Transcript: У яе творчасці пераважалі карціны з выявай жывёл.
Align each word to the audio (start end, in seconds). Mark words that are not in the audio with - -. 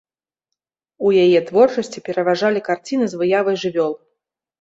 У 1.09 1.09
яе 1.23 1.39
творчасці 1.49 2.03
пераважалі 2.07 2.59
карціны 2.69 3.05
з 3.13 3.21
выявай 3.21 3.55
жывёл. 3.65 3.93